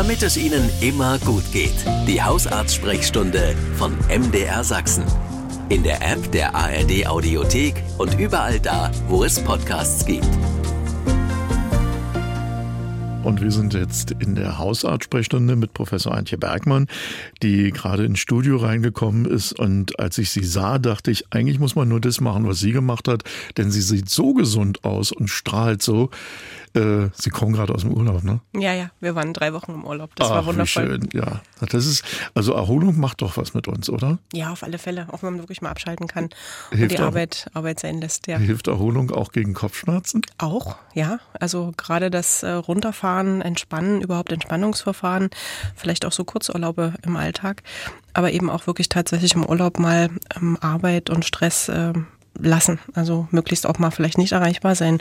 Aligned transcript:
damit 0.00 0.22
es 0.22 0.38
Ihnen 0.38 0.70
immer 0.80 1.18
gut 1.18 1.44
geht. 1.52 1.74
Die 2.08 2.22
Hausarzt-Sprechstunde 2.22 3.54
von 3.76 3.92
MDR 4.08 4.64
Sachsen. 4.64 5.04
In 5.68 5.82
der 5.82 6.00
App 6.00 6.32
der 6.32 6.54
ARD 6.54 7.06
Audiothek 7.06 7.74
und 7.98 8.18
überall 8.18 8.58
da, 8.60 8.90
wo 9.08 9.24
es 9.24 9.38
Podcasts 9.38 10.06
gibt. 10.06 10.26
Und 13.22 13.42
wir 13.42 13.50
sind 13.50 13.74
jetzt 13.74 14.12
in 14.12 14.34
der 14.34 14.56
Hausarzt-Sprechstunde 14.56 15.54
mit 15.54 15.74
Professor 15.74 16.14
Antje 16.14 16.38
Bergmann, 16.38 16.86
die 17.42 17.70
gerade 17.70 18.06
ins 18.06 18.20
Studio 18.20 18.56
reingekommen 18.56 19.26
ist. 19.26 19.52
Und 19.52 20.00
als 20.00 20.16
ich 20.16 20.30
sie 20.30 20.44
sah, 20.44 20.78
dachte 20.78 21.10
ich, 21.10 21.30
eigentlich 21.30 21.58
muss 21.58 21.76
man 21.76 21.88
nur 21.88 22.00
das 22.00 22.22
machen, 22.22 22.46
was 22.46 22.58
sie 22.58 22.72
gemacht 22.72 23.06
hat, 23.06 23.24
denn 23.58 23.70
sie 23.70 23.82
sieht 23.82 24.08
so 24.08 24.32
gesund 24.32 24.82
aus 24.84 25.12
und 25.12 25.28
strahlt 25.28 25.82
so. 25.82 26.08
Äh, 26.74 27.08
Sie 27.14 27.30
kommen 27.30 27.52
gerade 27.52 27.74
aus 27.74 27.80
dem 27.80 27.92
Urlaub, 27.92 28.22
ne? 28.22 28.40
Ja, 28.54 28.72
ja, 28.72 28.90
wir 29.00 29.16
waren 29.16 29.32
drei 29.32 29.52
Wochen 29.52 29.72
im 29.72 29.84
Urlaub. 29.84 30.14
Das 30.14 30.28
Ach, 30.28 30.36
war 30.36 30.46
wundervoll. 30.46 30.84
Wie 30.84 30.88
schön, 30.88 31.08
ja. 31.12 31.40
Das 31.68 31.84
ist, 31.84 32.04
also 32.34 32.52
Erholung 32.52 32.98
macht 32.98 33.22
doch 33.22 33.36
was 33.36 33.54
mit 33.54 33.66
uns, 33.66 33.90
oder? 33.90 34.18
Ja, 34.32 34.52
auf 34.52 34.62
alle 34.62 34.78
Fälle. 34.78 35.08
Auch 35.10 35.22
wenn 35.22 35.32
man 35.32 35.42
wirklich 35.42 35.62
mal 35.62 35.70
abschalten 35.70 36.06
kann 36.06 36.28
hilft 36.70 36.82
und 36.82 36.90
die 36.92 36.98
Arbeit, 36.98 37.50
Arbeit 37.54 37.80
sein 37.80 38.00
lässt, 38.00 38.28
ja. 38.28 38.38
Hilft 38.38 38.68
Erholung 38.68 39.10
auch 39.10 39.32
gegen 39.32 39.52
Kopfschmerzen? 39.52 40.22
Auch, 40.38 40.76
ja. 40.94 41.18
Also 41.38 41.72
gerade 41.76 42.10
das 42.10 42.42
äh, 42.44 42.50
Runterfahren, 42.50 43.42
Entspannen, 43.42 44.00
überhaupt 44.00 44.30
Entspannungsverfahren, 44.30 45.30
vielleicht 45.74 46.06
auch 46.06 46.12
so 46.12 46.24
Kurzurlaube 46.24 46.94
im 47.02 47.16
Alltag, 47.16 47.62
aber 48.12 48.30
eben 48.30 48.48
auch 48.48 48.66
wirklich 48.68 48.88
tatsächlich 48.88 49.34
im 49.34 49.44
Urlaub 49.44 49.78
mal 49.78 50.08
ähm, 50.36 50.56
Arbeit 50.60 51.10
und 51.10 51.24
Stress 51.24 51.68
äh, 51.68 51.92
lassen. 52.42 52.78
Also 52.94 53.28
möglichst 53.30 53.66
auch 53.66 53.78
mal 53.78 53.90
vielleicht 53.90 54.18
nicht 54.18 54.32
erreichbar 54.32 54.74
sein. 54.74 54.98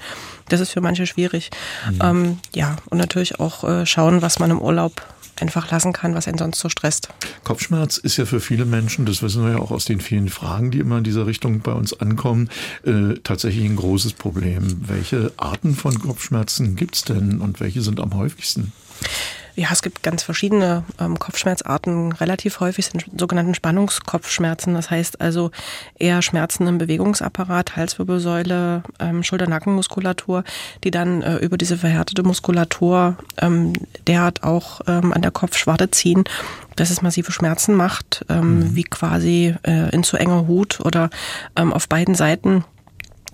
Das 0.49 0.59
ist 0.59 0.71
für 0.71 0.81
manche 0.81 1.05
schwierig. 1.05 1.49
Mhm. 1.91 1.99
Ähm, 2.01 2.39
ja, 2.53 2.77
und 2.89 2.97
natürlich 2.97 3.39
auch 3.39 3.63
äh, 3.63 3.85
schauen, 3.85 4.21
was 4.21 4.39
man 4.39 4.51
im 4.51 4.61
Urlaub 4.61 5.01
einfach 5.41 5.71
lassen 5.71 5.93
kann, 5.93 6.15
was 6.15 6.27
einen 6.27 6.37
sonst 6.37 6.59
so 6.59 6.69
stresst. 6.69 7.09
Kopfschmerz 7.43 7.97
ist 7.97 8.17
ja 8.17 8.25
für 8.25 8.39
viele 8.39 8.65
Menschen, 8.65 9.05
das 9.05 9.21
wissen 9.21 9.43
wir 9.43 9.53
ja 9.53 9.59
auch 9.59 9.71
aus 9.71 9.85
den 9.85 10.01
vielen 10.01 10.29
Fragen, 10.29 10.71
die 10.71 10.79
immer 10.79 10.97
in 10.97 11.03
dieser 11.03 11.25
Richtung 11.25 11.61
bei 11.61 11.71
uns 11.71 11.99
ankommen, 11.99 12.49
äh, 12.83 13.15
tatsächlich 13.23 13.65
ein 13.65 13.75
großes 13.75 14.13
Problem. 14.13 14.81
Welche 14.87 15.31
Arten 15.37 15.75
von 15.75 15.99
Kopfschmerzen 15.99 16.75
gibt 16.75 16.95
es 16.95 17.03
denn 17.03 17.39
und 17.39 17.59
welche 17.59 17.81
sind 17.81 17.99
am 17.99 18.15
häufigsten? 18.15 18.73
Ja, 19.59 19.67
es 19.73 19.81
gibt 19.81 20.03
ganz 20.03 20.23
verschiedene 20.23 20.85
ähm, 21.01 21.19
Kopfschmerzarten. 21.19 22.13
Relativ 22.13 22.61
häufig 22.61 22.85
sind 22.85 23.03
sogenannte 23.17 23.55
Spannungskopfschmerzen. 23.55 24.73
Das 24.73 24.89
heißt 24.89 25.19
also 25.19 25.51
eher 25.97 26.21
Schmerzen 26.21 26.65
im 26.65 26.77
Bewegungsapparat, 26.77 27.75
Halswirbelsäule, 27.75 28.83
ähm, 29.01 29.21
Schulter-Nackenmuskulatur, 29.21 30.45
die 30.85 30.91
dann 30.91 31.21
äh, 31.23 31.35
über 31.39 31.57
diese 31.57 31.75
verhärtete 31.75 32.23
Muskulatur 32.23 33.17
ähm, 33.41 33.73
derart 34.07 34.43
auch 34.43 34.79
ähm, 34.87 35.11
an 35.11 35.21
der 35.21 35.31
Kopfschwarte 35.31 35.91
ziehen, 35.91 36.23
dass 36.77 36.89
es 36.89 37.01
massive 37.01 37.33
Schmerzen 37.33 37.75
macht, 37.75 38.25
ähm, 38.29 38.59
mhm. 38.59 38.75
wie 38.77 38.85
quasi 38.85 39.55
äh, 39.63 39.93
in 39.93 40.05
zu 40.05 40.15
enger 40.15 40.47
Hut 40.47 40.79
oder 40.79 41.09
ähm, 41.57 41.73
auf 41.73 41.89
beiden 41.89 42.15
Seiten 42.15 42.63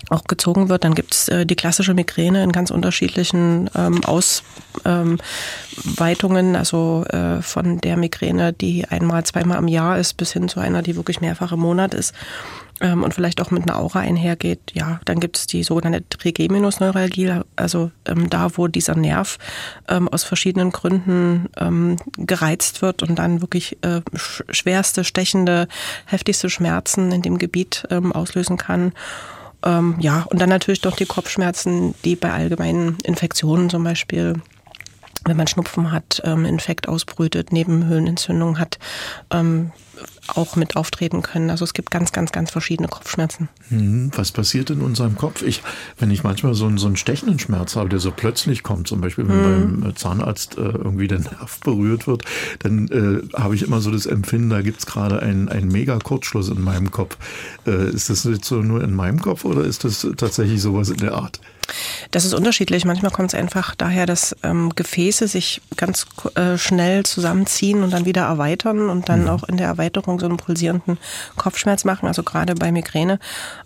auch 0.10 0.24
gezogen 0.26 0.70
wird. 0.70 0.84
Dann 0.84 0.96
gibt 0.96 1.14
es 1.14 1.28
äh, 1.30 1.46
die 1.46 1.56
klassische 1.56 1.94
Migräne 1.94 2.44
in 2.44 2.52
ganz 2.52 2.72
unterschiedlichen 2.72 3.70
ähm, 3.76 4.04
Ausweitungen, 4.04 5.20
ähm, 6.50 6.56
also 6.56 7.06
äh, 7.10 7.42
von 7.42 7.80
der 7.80 7.98
Migräne, 7.98 8.54
die 8.54 8.86
einmal, 8.86 9.24
zweimal 9.26 9.58
am 9.58 9.68
Jahr 9.68 9.98
ist, 9.98 10.16
bis 10.16 10.32
hin 10.32 10.48
zu 10.50 10.60
einer, 10.60 10.82
die 10.82 10.96
wirklich 10.96 11.22
mehrfach 11.22 11.52
im 11.52 11.60
Monat 11.60 11.94
ist 11.94 12.14
ähm, 12.82 13.04
und 13.04 13.14
vielleicht 13.14 13.42
auch 13.42 13.52
mit 13.52 13.64
einer 13.64 13.80
Aura 13.80 14.00
einhergeht. 14.00 14.60
Ja, 14.74 15.00
dann 15.06 15.20
gibt 15.20 15.38
es 15.38 15.48
die 15.48 15.64
sogenannte 15.64 16.18
Trigeminusneuralgie, 16.18 17.42
also 17.56 17.92
ähm, 18.06 18.30
da, 18.30 18.58
wo 18.58 18.68
dieser 18.68 18.96
Nerv 18.96 19.38
ähm, 19.88 20.08
aus 20.08 20.24
verschiedenen 20.24 20.72
Gründen 20.72 21.48
ähm, 21.58 21.98
gereizt 22.18 22.82
wird 22.82 23.04
und 23.04 23.18
dann 23.18 23.42
wirklich 23.42 23.78
äh, 23.84 24.02
schwerste, 24.16 25.04
stechende, 25.04 25.68
heftigste 26.06 26.50
Schmerzen 26.50 27.12
in 27.12 27.22
dem 27.22 27.38
Gebiet 27.38 27.86
ähm, 27.90 28.12
auslösen 28.12 28.58
kann. 28.58 28.94
Ähm, 29.66 29.96
ja, 30.00 30.26
und 30.30 30.40
dann 30.40 30.50
natürlich 30.50 30.82
doch 30.82 30.96
die 30.96 31.06
Kopfschmerzen, 31.06 31.96
die 32.06 32.16
bei 32.16 32.32
allgemeinen 32.32 32.98
Infektionen 33.04 33.70
zum 33.70 33.84
Beispiel 33.84 34.36
wenn 35.26 35.38
man 35.38 35.48
Schnupfen 35.48 35.92
hat, 35.92 36.22
ähm, 36.24 36.46
Infekt 36.46 36.88
ausbrütet, 36.88 37.52
Nebenhöhlenentzündung 37.52 38.60
hat, 38.60 38.80
ähm, 39.32 39.72
auch 40.28 40.56
mit 40.56 40.76
auftreten 40.76 41.22
können. 41.22 41.50
Also 41.50 41.64
es 41.64 41.74
gibt 41.74 41.92
ganz, 41.92 42.12
ganz, 42.12 42.32
ganz 42.32 42.52
verschiedene 42.52 42.88
Kopfschmerzen. 42.88 43.50
Hm, 43.70 44.12
was 44.16 44.32
passiert 44.32 44.70
in 44.70 44.82
unserem 44.82 45.16
Kopf? 45.16 45.42
Ich, 45.42 45.64
wenn 45.98 46.12
ich 46.12 46.24
manchmal 46.24 46.54
so 46.54 46.66
einen, 46.66 46.78
so 46.78 46.88
einen 46.88 46.96
stechenden 46.96 47.40
Schmerz 47.40 47.76
habe, 47.76 47.90
der 47.90 48.00
so 48.00 48.12
plötzlich 48.12 48.64
kommt, 48.64 48.88
zum 48.88 49.02
Beispiel 49.02 49.28
wenn 49.28 49.44
hm. 49.44 49.82
beim 49.82 49.96
Zahnarzt 49.96 50.58
äh, 50.58 50.62
irgendwie 50.62 51.08
der 51.08 51.20
Nerv 51.20 51.60
berührt 51.62 52.08
wird, 52.08 52.24
dann 52.60 52.88
äh, 52.90 53.40
habe 53.40 53.56
ich 53.56 53.64
immer 53.64 53.82
so 53.82 53.92
das 53.92 54.06
Empfinden, 54.06 54.50
da 54.50 54.62
gibt 54.62 54.80
es 54.80 54.86
gerade 54.86 55.22
einen, 55.22 55.50
einen 55.50 55.70
mega 55.70 55.98
Kurzschluss 55.98 56.50
in 56.50 56.62
meinem 56.62 56.92
Kopf. 56.92 57.18
Äh, 57.66 57.90
ist 57.90 58.10
das 58.10 58.24
jetzt 58.26 58.46
so 58.46 58.58
nur 58.58 58.84
in 58.84 58.94
meinem 58.94 59.22
Kopf 59.22 59.46
oder 59.46 59.64
ist 59.64 59.84
das 59.84 60.08
tatsächlich 60.18 60.62
sowas 60.62 60.90
in 60.90 60.98
der 60.98 61.14
Art? 61.14 61.40
Das 62.12 62.26
ist 62.26 62.34
unterschiedlich. 62.34 62.86
Manchmal 62.86 63.12
kommt 63.12 63.30
es 63.34 63.40
einfach 63.40 63.76
daher, 63.76 64.06
dass 64.06 64.36
ähm, 64.44 64.74
Gefäße 64.76 65.28
sich 65.28 65.62
ganz 65.78 66.06
äh, 66.36 66.58
schnell 66.58 67.04
zusammenziehen 67.04 67.84
und 67.84 67.92
dann 67.92 68.06
wieder 68.06 68.24
erweitern 68.24 68.90
und 68.90 69.10
dann 69.10 69.24
mhm. 69.24 69.30
auch 69.30 69.44
in 69.44 69.58
der 69.58 69.68
Erweiterung 69.68 70.20
so 70.20 70.26
einen 70.26 70.38
pulsierenden 70.38 70.98
Kopfschmerz 71.36 71.84
machen. 71.86 72.08
Also 72.08 72.24
gerade 72.24 72.56
bei 72.56 72.72
Migräne 72.72 73.20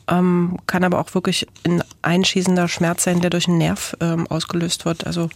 ähm, 0.09 0.58
kann 0.68 0.84
aber 0.84 1.00
auch 1.00 1.14
wirklich 1.14 1.48
ein 1.66 1.84
einschießender 2.02 2.68
Schmerz 2.68 3.04
sein, 3.04 3.22
der 3.22 3.30
durch 3.30 3.48
einen 3.48 3.58
Nerv 3.58 3.96
ähm, 4.00 4.28
ausgelöst 4.28 4.86
wird. 4.86 5.06
Also 5.06 5.30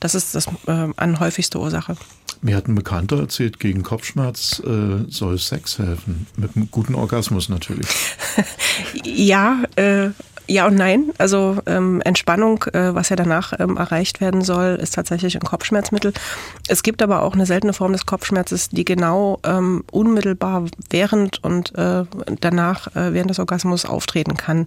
das 0.00 0.14
ist 0.14 0.34
das 0.34 0.46
äh, 0.66 0.88
an 0.96 1.20
häufigste 1.20 1.58
Ursache. 1.58 1.96
Mir 2.40 2.56
hat 2.56 2.68
ein 2.68 2.76
Bekannter 2.76 3.18
erzählt, 3.18 3.58
gegen 3.58 3.82
Kopfschmerz 3.82 4.62
äh, 4.64 5.10
soll 5.10 5.38
Sex 5.38 5.78
helfen. 5.78 6.26
Mit 6.36 6.54
einem 6.54 6.70
guten 6.70 6.94
Orgasmus 6.94 7.48
natürlich. 7.48 7.88
ja, 9.04 9.64
äh, 9.74 10.10
ja 10.48 10.66
und 10.66 10.74
nein. 10.74 11.12
Also 11.18 11.58
ähm, 11.66 12.00
Entspannung, 12.02 12.64
äh, 12.72 12.94
was 12.94 13.10
ja 13.10 13.16
danach 13.16 13.52
ähm, 13.58 13.76
erreicht 13.76 14.20
werden 14.20 14.42
soll, 14.42 14.78
ist 14.80 14.94
tatsächlich 14.94 15.36
ein 15.36 15.42
Kopfschmerzmittel. 15.42 16.12
Es 16.68 16.82
gibt 16.82 17.02
aber 17.02 17.22
auch 17.22 17.34
eine 17.34 17.46
seltene 17.46 17.72
Form 17.72 17.92
des 17.92 18.06
Kopfschmerzes, 18.06 18.70
die 18.70 18.84
genau 18.84 19.38
ähm, 19.44 19.84
unmittelbar 19.92 20.64
während 20.90 21.42
und 21.44 21.74
äh, 21.76 22.04
danach 22.40 22.88
äh, 22.96 23.12
während 23.12 23.30
des 23.30 23.38
Orgasmus 23.38 23.84
auftreten 23.84 24.36
kann. 24.36 24.66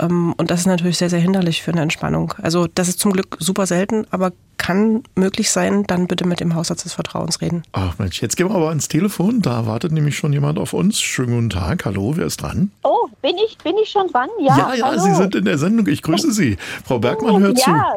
Ähm, 0.00 0.34
und 0.36 0.50
das 0.50 0.60
ist 0.60 0.66
natürlich 0.66 0.98
sehr, 0.98 1.10
sehr 1.10 1.20
hinderlich 1.20 1.62
für 1.62 1.72
eine 1.72 1.82
Entspannung. 1.82 2.34
Also 2.42 2.66
das 2.66 2.88
ist 2.88 2.98
zum 2.98 3.12
Glück 3.12 3.36
super 3.40 3.66
selten, 3.66 4.06
aber 4.10 4.32
kann 4.58 5.02
möglich 5.14 5.50
sein, 5.50 5.84
dann 5.86 6.06
bitte 6.08 6.26
mit 6.26 6.40
dem 6.40 6.54
Hausarzt 6.54 6.84
des 6.84 6.92
Vertrauens 6.92 7.40
reden. 7.40 7.62
Ach 7.72 7.98
Mensch, 7.98 8.20
jetzt 8.20 8.36
gehen 8.36 8.48
wir 8.48 8.54
aber 8.54 8.68
ans 8.68 8.88
Telefon. 8.88 9.40
Da 9.40 9.66
wartet 9.66 9.92
nämlich 9.92 10.16
schon 10.16 10.32
jemand 10.32 10.58
auf 10.58 10.72
uns. 10.72 11.00
Schönen 11.00 11.34
guten 11.34 11.50
Tag. 11.50 11.84
Hallo, 11.84 12.16
wer 12.16 12.26
ist 12.26 12.42
dran? 12.42 12.70
Oh, 12.82 13.08
bin 13.22 13.36
ich, 13.46 13.56
bin 13.58 13.76
ich 13.82 13.88
schon 13.88 14.08
dran? 14.08 14.28
Ja, 14.40 14.58
ja, 14.58 14.74
ja 14.74 14.86
hallo. 14.86 15.00
Sie 15.00 15.14
sind 15.18 15.34
in 15.34 15.44
der 15.44 15.58
Sendung. 15.58 15.86
Ich 15.86 16.02
grüße 16.02 16.32
Sie. 16.32 16.56
Frau 16.84 16.98
Bergmann 16.98 17.40
hört 17.40 17.58
ja, 17.58 17.64
zu. 17.64 17.70
Ja, 17.70 17.94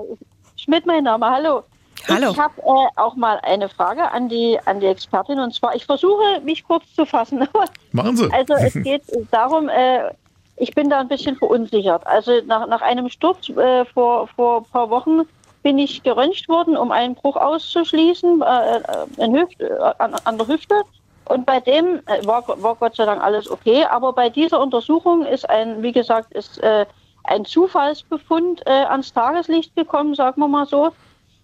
Schmidt 0.58 0.86
mein 0.86 1.04
Name. 1.04 1.30
Hallo. 1.30 1.64
Hallo. 2.08 2.32
Ich 2.32 2.40
habe 2.40 2.54
äh, 2.62 3.00
auch 3.00 3.16
mal 3.16 3.40
eine 3.44 3.70
Frage 3.70 4.12
an 4.12 4.28
die, 4.28 4.58
an 4.66 4.80
die 4.80 4.88
Expertin 4.88 5.40
und 5.40 5.54
zwar, 5.54 5.76
ich 5.76 5.86
versuche 5.86 6.42
mich 6.44 6.64
kurz 6.64 6.84
zu 6.96 7.06
fassen. 7.06 7.48
Machen 7.92 8.18
Sie. 8.18 8.32
Also 8.32 8.54
es 8.56 8.74
geht 8.84 9.04
darum, 9.32 9.70
äh, 9.70 10.12
ich 10.58 10.74
bin 10.74 10.90
da 10.90 11.00
ein 11.00 11.08
bisschen 11.08 11.36
verunsichert. 11.36 12.06
Also 12.06 12.32
nach, 12.46 12.68
nach 12.68 12.82
einem 12.82 13.10
Sturz 13.10 13.50
äh, 13.50 13.86
vor, 13.86 14.28
vor 14.36 14.62
ein 14.62 14.66
paar 14.66 14.90
Wochen 14.90 15.22
bin 15.64 15.78
ich 15.78 16.02
geröntgt 16.02 16.50
worden, 16.50 16.76
um 16.76 16.92
einen 16.92 17.16
Bruch 17.16 17.36
auszuschließen 17.36 18.42
äh, 18.42 19.24
äh 19.24 19.32
Hüft, 19.32 19.62
äh, 19.62 19.70
an, 20.00 20.16
an, 20.24 20.38
der 20.38 20.48
Hüfte. 20.48 20.82
Und 21.26 21.46
bei 21.46 21.60
dem 21.60 22.02
war, 22.24 22.44
war 22.62 22.76
Gott 22.76 22.96
sei 22.96 23.06
Dank 23.06 23.24
alles 23.24 23.50
okay. 23.50 23.86
Aber 23.86 24.12
bei 24.14 24.30
dieser 24.30 24.60
Untersuchung 24.60 25.26
ist 25.26 25.50
ein, 25.50 25.82
wie 25.82 25.92
gesagt, 25.92 26.34
ist 26.34 26.58
äh, 26.64 26.86
ein 27.24 27.46
Zufallsbefund 27.46 28.62
äh, 28.66 28.72
ans 28.86 29.14
Tageslicht 29.14 29.76
gekommen, 29.76 30.16
sagen 30.16 30.42
wir 30.42 30.48
mal 30.48 30.66
so, 30.66 30.92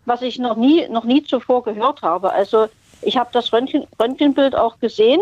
was 0.06 0.22
ich 0.22 0.40
noch 0.40 0.56
nie, 0.56 0.88
noch 0.88 1.04
nie 1.04 1.24
zuvor 1.24 1.64
gehört 1.64 2.02
habe. 2.02 2.32
Also 2.32 2.68
ich 3.02 3.18
habe 3.18 3.30
das 3.34 3.52
Röntgen, 3.54 3.86
Röntgenbild 4.00 4.56
auch 4.56 4.80
gesehen 4.80 5.22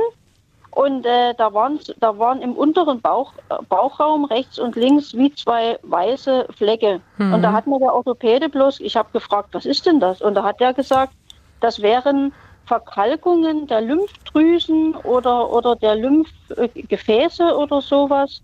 und 0.72 1.06
äh, 1.06 1.34
da, 1.36 1.54
waren, 1.54 1.80
da 2.00 2.18
waren 2.20 2.42
im 2.42 2.54
unteren 2.54 3.00
Bauch, 3.02 3.34
Bauchraum 3.70 4.26
rechts 4.26 4.60
und 4.60 4.76
links 4.76 5.14
wie 5.14 5.34
zwei 5.34 5.80
weiße 5.84 6.48
Flecke. 6.56 7.02
Mhm. 7.18 7.34
Und 7.34 7.42
da 7.42 7.54
hat 7.54 7.66
mir 7.66 7.80
der 7.80 7.94
Orthopäde 7.94 8.50
bloß, 8.50 8.82
ich 8.82 8.96
habe 8.96 9.10
gefragt, 9.14 9.50
was 9.54 9.66
ist 9.66 9.86
denn 9.86 10.00
das? 10.00 10.22
Und 10.22 10.36
da 10.36 10.44
hat 10.44 10.60
er 10.60 10.74
gesagt, 10.74 11.14
das 11.62 11.82
wären 11.82 12.34
Verkalkungen 12.66 13.68
der 13.68 13.82
Lymphdrüsen 13.82 14.96
oder, 14.96 15.52
oder 15.52 15.76
der 15.78 15.96
Lymphgefäße 15.96 17.56
oder 17.56 17.82
sowas. 17.82 18.42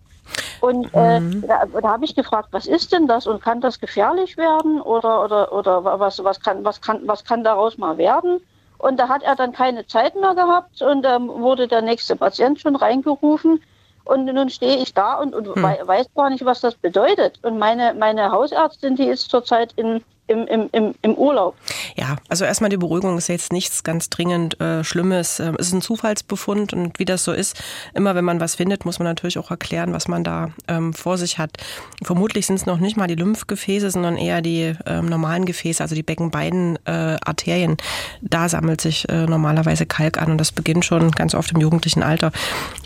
Und 0.61 0.89
äh, 0.93 1.19
mhm. 1.19 1.43
da, 1.47 1.65
da 1.65 1.89
habe 1.89 2.05
ich 2.05 2.15
gefragt, 2.15 2.49
was 2.51 2.67
ist 2.67 2.93
denn 2.93 3.07
das 3.07 3.25
und 3.25 3.41
kann 3.41 3.61
das 3.61 3.79
gefährlich 3.79 4.37
werden 4.37 4.79
oder, 4.79 5.25
oder, 5.25 5.51
oder 5.51 5.83
was, 5.99 6.23
was, 6.23 6.39
kann, 6.39 6.63
was, 6.63 6.79
kann, 6.79 7.01
was 7.07 7.23
kann 7.23 7.43
daraus 7.43 7.79
mal 7.79 7.97
werden? 7.97 8.39
Und 8.77 8.99
da 8.99 9.09
hat 9.09 9.23
er 9.23 9.35
dann 9.35 9.51
keine 9.51 9.85
Zeit 9.87 10.15
mehr 10.15 10.35
gehabt 10.35 10.81
und 10.81 11.05
ähm, 11.05 11.27
wurde 11.29 11.67
der 11.67 11.81
nächste 11.81 12.15
Patient 12.15 12.59
schon 12.59 12.75
reingerufen. 12.75 13.61
Und 14.03 14.25
nun 14.25 14.49
stehe 14.49 14.77
ich 14.77 14.93
da 14.93 15.15
und, 15.15 15.35
und 15.35 15.55
hm. 15.55 15.63
weiß 15.63 16.07
gar 16.15 16.29
nicht, 16.29 16.45
was 16.45 16.61
das 16.61 16.75
bedeutet. 16.75 17.39
Und 17.43 17.59
meine, 17.59 17.93
meine 17.93 18.31
Hausärztin, 18.31 18.95
die 18.95 19.05
ist 19.05 19.29
zurzeit 19.29 19.73
in, 19.75 20.03
im, 20.31 20.47
im, 20.47 20.69
im, 20.71 20.95
im 21.01 21.13
Urlaub. 21.13 21.55
Ja, 21.95 22.15
also 22.29 22.45
erstmal 22.45 22.69
die 22.69 22.77
Beruhigung 22.77 23.17
ist 23.17 23.27
jetzt 23.27 23.51
nichts 23.51 23.83
ganz 23.83 24.09
dringend 24.09 24.59
äh, 24.61 24.83
Schlimmes. 24.83 25.39
Ähm, 25.39 25.55
es 25.59 25.67
ist 25.67 25.73
ein 25.73 25.81
Zufallsbefund 25.81 26.73
und 26.73 26.99
wie 26.99 27.05
das 27.05 27.23
so 27.23 27.33
ist, 27.33 27.61
immer 27.93 28.15
wenn 28.15 28.25
man 28.25 28.39
was 28.39 28.55
findet, 28.55 28.85
muss 28.85 28.99
man 28.99 29.07
natürlich 29.07 29.37
auch 29.37 29.51
erklären, 29.51 29.93
was 29.93 30.07
man 30.07 30.23
da 30.23 30.51
ähm, 30.67 30.93
vor 30.93 31.17
sich 31.17 31.37
hat. 31.37 31.57
Vermutlich 32.03 32.47
sind 32.47 32.55
es 32.55 32.65
noch 32.65 32.79
nicht 32.79 32.97
mal 32.97 33.07
die 33.07 33.15
Lymphgefäße, 33.15 33.91
sondern 33.91 34.17
eher 34.17 34.41
die 34.41 34.73
ähm, 34.85 35.07
normalen 35.07 35.45
Gefäße, 35.45 35.83
also 35.83 35.95
die 35.95 36.03
Beckenbeiden 36.03 36.79
äh, 36.85 37.17
Arterien. 37.23 37.77
Da 38.21 38.47
sammelt 38.49 38.81
sich 38.81 39.07
äh, 39.09 39.25
normalerweise 39.25 39.85
Kalk 39.85 40.21
an 40.21 40.31
und 40.31 40.37
das 40.37 40.51
beginnt 40.51 40.85
schon 40.85 41.11
ganz 41.11 41.35
oft 41.35 41.51
im 41.51 41.59
jugendlichen 41.59 42.03
Alter. 42.03 42.31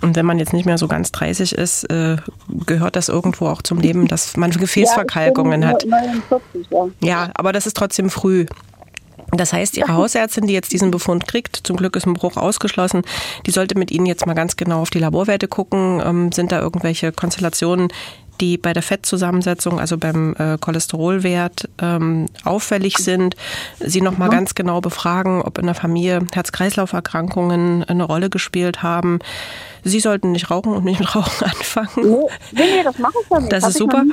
Und 0.01 0.15
wenn 0.15 0.25
man 0.25 0.39
jetzt 0.39 0.53
nicht 0.53 0.65
mehr 0.65 0.77
so 0.77 0.87
ganz 0.87 1.11
30 1.11 1.53
ist, 1.53 1.83
äh, 1.85 2.17
gehört 2.65 2.95
das 2.95 3.09
irgendwo 3.09 3.47
auch 3.47 3.61
zum 3.61 3.79
Leben, 3.79 4.07
dass 4.07 4.35
man 4.37 4.51
Gefäßverkalkungen 4.65 5.61
ja, 5.61 5.67
hat. 5.67 5.85
49, 5.85 6.67
ja. 6.71 6.87
ja, 7.01 7.31
aber 7.35 7.53
das 7.53 7.67
ist 7.67 7.77
trotzdem 7.77 8.09
früh. 8.09 8.45
Das 9.31 9.53
heißt, 9.53 9.77
Ihre 9.77 9.93
Hausärztin, 9.93 10.47
die 10.47 10.53
jetzt 10.53 10.71
diesen 10.71 10.91
Befund 10.91 11.27
kriegt, 11.27 11.55
zum 11.63 11.77
Glück 11.77 11.95
ist 11.95 12.05
ein 12.05 12.13
Bruch 12.13 12.37
ausgeschlossen, 12.37 13.03
die 13.45 13.51
sollte 13.51 13.77
mit 13.77 13.91
Ihnen 13.91 14.05
jetzt 14.05 14.25
mal 14.25 14.33
ganz 14.33 14.55
genau 14.55 14.81
auf 14.81 14.89
die 14.89 14.99
Laborwerte 14.99 15.47
gucken. 15.47 16.01
Ähm, 16.03 16.31
sind 16.31 16.51
da 16.51 16.59
irgendwelche 16.59 17.11
Konstellationen, 17.11 17.89
die 18.41 18.57
bei 18.57 18.73
der 18.73 18.83
Fettzusammensetzung, 18.83 19.79
also 19.79 19.97
beim 19.97 20.35
äh, 20.37 20.57
Cholesterolwert, 20.57 21.69
ähm, 21.81 22.27
auffällig 22.43 22.97
sind. 22.97 23.35
Sie 23.79 24.01
nochmal 24.01 24.29
mhm. 24.29 24.33
ganz 24.33 24.55
genau 24.55 24.81
befragen, 24.81 25.41
ob 25.41 25.57
in 25.57 25.65
der 25.65 25.75
Familie 25.75 26.25
Herz-Kreislauf-Erkrankungen 26.33 27.83
eine 27.83 28.03
Rolle 28.03 28.29
gespielt 28.29 28.83
haben. 28.83 29.19
Sie 29.87 29.99
sollten 29.99 30.31
nicht 30.31 30.49
rauchen 30.49 30.73
und 30.73 30.83
nicht 30.83 30.99
mit 30.99 31.15
Rauchen 31.15 31.45
anfangen. 31.45 31.89
Nee, 31.95 32.27
nee, 32.53 32.83
das 32.83 32.97
mache 32.97 33.13
ich 33.21 33.29
ja 33.29 33.39
nicht. 33.39 33.51
Das, 33.53 33.61
das 33.61 33.69
ist 33.75 33.77
super. 33.77 34.03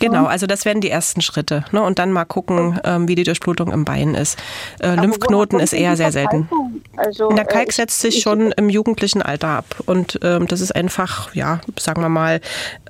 Genau, 0.00 0.24
also 0.24 0.46
das 0.46 0.64
werden 0.64 0.80
die 0.80 0.88
ersten 0.88 1.20
Schritte. 1.20 1.64
Ne? 1.70 1.82
Und 1.82 1.98
dann 1.98 2.12
mal 2.12 2.24
gucken, 2.24 2.80
ähm, 2.84 3.08
wie 3.08 3.14
die 3.14 3.24
Durchblutung 3.24 3.70
im 3.70 3.84
Bein 3.84 4.14
ist. 4.14 4.38
Äh, 4.80 4.94
Lymphknoten 4.94 5.60
ist 5.60 5.74
eher 5.74 5.96
sehr 5.98 6.12
selten. 6.12 6.48
Also, 6.96 7.28
der 7.28 7.44
Kalk 7.44 7.68
äh, 7.68 7.72
setzt 7.72 8.00
sich 8.00 8.22
schon 8.22 8.52
im 8.52 8.70
jugendlichen 8.70 9.20
Alter 9.20 9.48
ab. 9.48 9.66
Und 9.84 10.18
ähm, 10.22 10.46
das 10.46 10.62
ist 10.62 10.74
einfach, 10.74 11.34
ja, 11.34 11.60
sagen 11.78 12.00
wir 12.00 12.08
mal, 12.08 12.40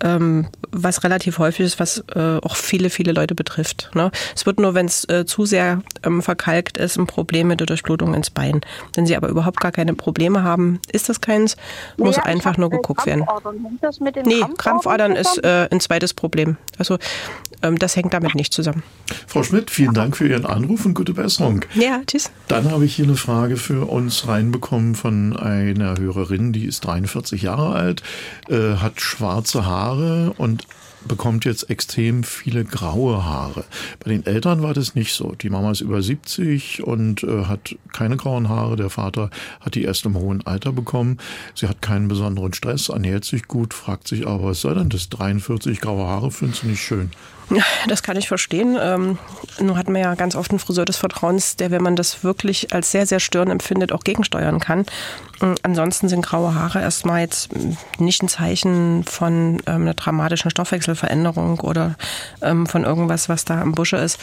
ähm, 0.05 0.47
was 0.83 1.05
relativ 1.05 1.39
häufig 1.39 1.67
ist, 1.67 1.81
was 1.81 2.05
äh, 2.15 2.39
auch 2.43 2.57
viele, 2.57 2.91
viele 2.91 3.13
Leute 3.13 3.35
betrifft. 3.35 3.91
Ne? 3.95 4.11
Es 4.35 4.47
wird 4.47 4.61
nur, 4.61 4.75
wenn 4.75 4.87
es 4.87 5.09
äh, 5.09 5.27
zu 5.27 5.45
sehr 5.47 5.83
ähm, 6.03 6.23
verkalkt 6.23 6.79
ist, 6.79 6.97
ein 6.97 7.07
Problem 7.07 7.49
mit 7.49 7.61
der 7.61 7.67
Durchblutung 7.67 8.15
ins 8.15 8.31
Bein. 8.31 8.61
Wenn 8.95 9.07
Sie 9.07 9.17
aber 9.17 9.29
überhaupt 9.29 9.61
gar 9.61 9.73
keine 9.73 9.95
Probleme 9.95 10.43
haben, 10.43 10.81
ist 10.93 11.09
das 11.09 11.21
keins. 11.21 11.57
Muss 11.97 12.17
naja, 12.17 12.29
einfach 12.29 12.57
nur 12.57 12.71
geguckt 12.71 13.07
werden. 13.07 13.25
Das 13.81 14.01
mit 14.01 14.17
den 14.17 14.27
nee, 14.27 14.41
Krampfadern, 14.41 14.57
Krampfadern 14.57 15.17
ist 15.17 15.45
äh, 15.45 15.69
ein 15.71 15.81
zweites 15.81 16.15
Problem. 16.15 16.57
Also 16.79 16.99
ähm, 17.63 17.79
das 17.79 17.97
hängt 17.97 18.15
damit 18.15 18.35
nicht 18.35 18.53
zusammen. 18.53 18.83
Frau 19.27 19.43
Schmidt, 19.43 19.71
vielen 19.71 19.95
Dank 19.95 20.17
für 20.17 20.29
Ihren 20.29 20.47
Anruf 20.47 20.85
und 20.85 20.95
gute 20.95 21.15
Besserung. 21.15 21.65
Ja, 21.75 22.01
tschüss. 22.07 22.31
Dann 22.47 22.71
habe 22.71 22.85
ich 22.85 22.95
hier 22.95 23.05
eine 23.05 23.17
Frage 23.17 23.57
für 23.57 23.89
uns 23.89 24.29
reinbekommen 24.29 24.95
von 24.95 25.37
einer 25.37 25.99
Hörerin, 25.99 26.53
die 26.53 26.67
ist 26.67 26.85
43 26.85 27.43
Jahre 27.43 27.75
alt, 27.75 28.03
äh, 28.49 28.77
hat 28.77 29.01
schwarze 29.01 29.67
Haare 29.67 30.35
und 30.37 30.68
bekommt 31.07 31.45
jetzt 31.45 31.71
extrem 31.71 32.25
viele 32.25 32.65
graue 32.65 33.25
Haare. 33.25 33.65
Bei 34.01 34.11
den 34.11 34.27
Eltern 34.27 34.63
war 34.63 34.75
das 34.75 34.95
nicht 34.95 35.15
so. 35.15 35.33
Die 35.33 35.51
Mama 35.51 35.71
ist 35.71 35.81
über 35.81 36.03
70 36.03 36.83
und 36.83 37.23
äh, 37.23 37.45
hat 37.45 37.77
keine 37.93 38.17
grauen 38.17 38.49
Haare. 38.49 38.77
Der 38.77 38.91
Vater 38.91 39.31
hat 39.61 39.75
die 39.75 39.85
erst 39.85 40.05
im 40.07 40.17
hohen 40.17 40.47
Alter 40.47 40.73
bekommen. 40.73 41.19
Sie 41.55 41.69
hat 41.69 41.83
keinen 41.83 42.09
besonderen 42.09 42.53
Stress, 42.53 42.89
ernährt 42.89 43.25
sich 43.25 43.49
gut, 43.49 43.75
fragt 43.75 44.09
sich 44.09 44.27
aber, 44.27 44.45
was 44.45 44.61
soll 44.61 44.75
denn 44.75 44.89
das? 44.89 45.09
43 45.09 45.81
graue 45.81 46.07
Haare 46.07 46.31
findest 46.31 46.63
du 46.63 46.69
nicht 46.69 46.83
schön. 46.83 47.11
Das 47.87 48.03
kann 48.03 48.17
ich 48.17 48.29
verstehen. 48.29 48.77
Ähm, 48.81 49.19
nur 49.59 49.77
hat 49.77 49.89
man 49.89 50.03
ja 50.03 50.15
ganz 50.15 50.37
oft 50.37 50.51
einen 50.51 50.59
Friseur 50.59 50.85
des 50.85 50.97
Vertrauens, 50.97 51.57
der, 51.57 51.71
wenn 51.71 51.83
man 51.83 51.97
das 51.97 52.23
wirklich 52.23 52.73
als 52.75 52.91
sehr, 52.91 53.07
sehr 53.07 53.21
störend 53.21 53.51
empfindet, 53.51 53.93
auch 53.93 54.05
gegensteuern 54.05 54.61
kann. 54.61 54.85
Ähm, 55.41 55.55
ansonsten 55.63 56.09
sind 56.09 56.25
graue 56.25 56.55
Haare 56.55 56.81
erstmal 56.81 57.21
jetzt 57.21 57.51
nicht 57.99 58.23
ein 58.23 58.29
Zeichen 58.29 59.05
von 59.05 59.63
ähm, 59.67 59.83
einer 59.83 59.95
dramatischen 59.95 60.51
Stoffwechselveränderung 60.51 61.61
oder 61.61 61.97
ähm, 62.43 62.67
von 62.67 62.85
irgendwas, 62.85 63.29
was 63.29 63.45
da 63.45 63.63
im 63.63 63.73
Busche 63.73 63.97
ist. 63.97 64.19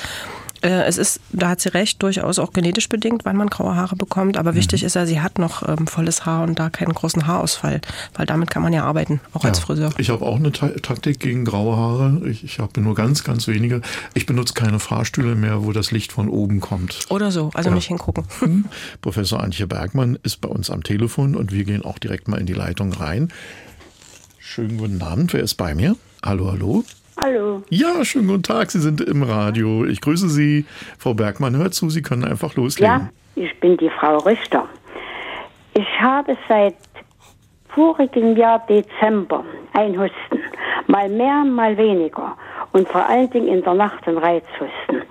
Äh, 0.66 0.86
es 0.86 0.98
ist, 0.98 1.20
da 1.32 1.50
hat 1.50 1.62
sie 1.62 1.70
recht, 1.70 2.02
durchaus 2.02 2.40
auch 2.40 2.52
genetisch 2.52 2.90
bedingt, 2.90 3.24
wann 3.24 3.38
man 3.38 3.50
graue 3.50 3.76
Haare 3.76 3.96
bekommt. 3.96 4.36
Aber 4.36 4.54
mhm. 4.54 4.56
wichtig 4.56 4.84
ist 4.84 4.96
ja, 4.96 5.06
sie 5.06 5.22
hat 5.22 5.38
noch 5.38 5.68
ähm, 5.68 5.86
volles 5.86 6.26
Haar 6.26 6.44
und 6.44 6.58
da 6.58 6.72
keinen 6.72 6.94
großen 6.94 7.28
Haarausfall, 7.28 7.82
weil 8.16 8.26
damit 8.26 8.50
kann 8.50 8.64
man 8.64 8.74
ja 8.74 8.84
arbeiten, 8.84 9.22
auch 9.34 9.44
ja, 9.44 9.50
als 9.50 9.60
Friseur. 9.60 9.92
Ich 10.00 10.10
habe 10.10 10.26
auch 10.26 10.38
eine 10.38 10.52
Ta 10.52 10.70
Taktik 10.70 11.20
gegen 11.20 11.46
graue 11.46 11.78
Haare. 11.78 12.28
Ich, 12.28 12.44
ich 12.44 12.60
habe 12.60 12.82
nur 12.82 12.96
ganz, 12.96 13.24
ganz 13.24 13.48
wenige. 13.48 13.82
Ich 14.16 14.26
benutze 14.26 14.56
keine 14.56 14.80
Fahrstühle 14.80 15.36
mehr, 15.36 15.64
wo 15.64 15.72
das 15.72 15.92
Licht 15.92 16.12
von 16.12 16.30
oben 16.30 16.60
kommt. 16.62 17.00
Oder 17.10 17.32
so, 17.32 17.52
also 17.54 17.70
ja. 17.70 17.76
nicht 17.76 17.88
hingucken. 17.88 18.24
Mhm. 18.42 18.66
Professor 19.02 19.44
Antje 19.44 19.68
Bergmann 19.68 20.18
ist 20.24 20.42
bei 20.42 20.50
uns 20.50 20.72
am 20.72 20.84
Telefon 20.84 21.36
und 21.36 21.52
wir 21.52 21.64
gehen 21.64 21.86
auch 21.86 22.00
direkt 22.00 22.28
mal 22.28 22.40
in 22.40 22.48
die 22.48 22.54
Leitung 22.54 22.92
rein. 22.92 23.32
Schönen 24.40 24.78
guten 24.78 25.02
Abend, 25.02 25.34
wer 25.34 25.42
ist 25.42 25.56
bei 25.56 25.76
mir? 25.76 25.96
Hallo, 26.24 26.52
hallo. 26.52 26.84
Hallo. 27.26 27.64
Ja, 27.72 28.06
schönen 28.06 28.28
guten 28.28 28.44
Tag. 28.44 28.70
Sie 28.70 28.80
sind 28.80 29.02
im 29.02 29.24
Radio. 29.24 29.84
Ich 29.84 30.00
grüße 30.00 30.30
Sie. 30.30 30.64
Frau 31.00 31.16
Bergmann 31.16 31.58
hört 31.58 31.74
zu. 31.74 31.90
Sie 31.90 32.04
können 32.04 32.24
einfach 32.24 32.54
loslegen. 32.54 33.10
Ja, 33.36 33.44
ich 33.44 33.60
bin 33.60 33.78
die 33.78 33.90
Frau 33.90 34.18
Richter. 34.18 34.70
Ich 35.74 35.88
habe 36.00 36.38
seit 36.48 36.76
vorigem 37.70 38.38
Jahr 38.38 38.64
Dezember 38.68 39.44
ein 39.74 40.00
Husten. 40.00 40.40
Mal 40.86 41.10
mehr, 41.10 41.44
mal 41.44 41.76
weniger. 41.76 42.38
Und 42.74 42.88
vor 42.90 43.10
allen 43.10 43.32
Dingen 43.32 43.48
in 43.48 43.64
der 43.64 43.74
Nacht 43.74 44.08
ein 44.08 44.20
Reizhusten. 44.20 45.02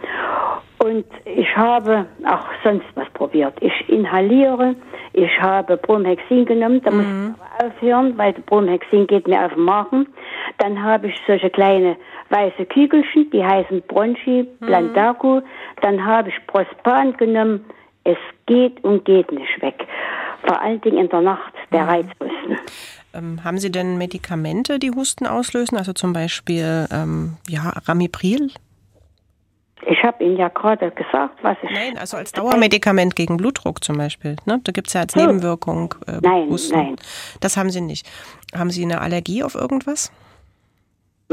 Und 0.78 1.06
ich 1.24 1.56
habe 1.56 2.06
auch 2.26 2.46
sonst 2.62 2.86
was 2.94 3.08
probiert. 3.14 3.54
Ich 3.60 3.88
inhaliere, 3.88 4.76
ich 5.14 5.40
habe 5.40 5.76
Bromhexin 5.78 6.44
genommen, 6.44 6.80
da 6.84 6.92
muss 6.92 7.06
mhm. 7.06 7.34
ich 7.34 7.42
aber 7.42 7.66
aufhören, 7.66 8.18
weil 8.18 8.34
Bromhexin 8.34 9.08
geht 9.08 9.26
mir 9.26 9.44
auf 9.46 9.54
den 9.54 9.64
Magen. 9.64 10.06
Dann 10.58 10.82
habe 10.82 11.08
ich 11.08 11.14
solche 11.26 11.50
kleine 11.50 11.96
weiße 12.30 12.66
Kügelchen, 12.66 13.30
die 13.30 13.44
heißen 13.44 13.82
Bronchi, 13.82 14.48
Blandaco. 14.60 15.36
Mhm. 15.36 15.42
Dann 15.82 16.04
habe 16.04 16.28
ich 16.28 16.46
Prospan 16.46 17.16
genommen. 17.16 17.64
Es 18.04 18.18
geht 18.46 18.82
und 18.84 19.04
geht 19.04 19.32
nicht 19.32 19.62
weg. 19.62 19.86
Vor 20.46 20.60
allen 20.60 20.80
Dingen 20.82 20.98
in 20.98 21.08
der 21.08 21.22
Nacht 21.22 21.54
der 21.72 21.82
mhm. 21.82 21.88
Reizhusten. 21.88 22.58
Ähm, 23.14 23.44
haben 23.44 23.58
Sie 23.58 23.70
denn 23.70 23.96
Medikamente, 23.96 24.78
die 24.78 24.90
Husten 24.90 25.26
auslösen? 25.26 25.78
Also 25.78 25.92
zum 25.92 26.12
Beispiel 26.12 26.86
ja, 27.48 27.72
Ramipril? 27.86 28.50
Ich 29.86 30.02
habe 30.02 30.24
Ihnen 30.24 30.36
ja 30.36 30.48
gerade 30.48 30.90
gesagt, 30.90 31.42
was 31.42 31.56
ich. 31.62 31.70
Nein, 31.70 31.98
also 31.98 32.16
als 32.16 32.32
Dauermedikament 32.32 33.16
gegen 33.16 33.36
Blutdruck 33.36 33.84
zum 33.84 33.98
Beispiel. 33.98 34.36
Ne? 34.46 34.60
Da 34.64 34.72
gibt 34.72 34.88
es 34.88 34.94
ja 34.94 35.02
als 35.02 35.14
Nebenwirkung. 35.14 35.94
Äh, 36.06 36.20
nein, 36.22 36.48
Husten. 36.48 36.76
nein. 36.76 36.96
Das 37.40 37.56
haben 37.56 37.70
Sie 37.70 37.80
nicht. 37.80 38.08
Haben 38.56 38.70
Sie 38.70 38.82
eine 38.82 39.00
Allergie 39.00 39.42
auf 39.42 39.54
irgendwas? 39.54 40.10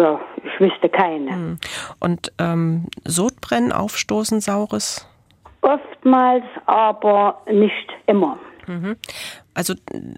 Ja, 0.02 0.20
ich 0.38 0.60
wüsste 0.60 0.90
keine. 0.90 1.32
Hm. 1.32 1.58
Und 2.00 2.34
ähm, 2.40 2.88
Sodbrennen, 3.06 3.72
Aufstoßen, 3.72 4.42
Saures? 4.42 5.08
Oftmals, 5.62 6.44
aber 6.66 7.42
nicht 7.46 7.88
immer. 8.08 8.40
Mhm. 8.66 8.96
Also 9.54 9.74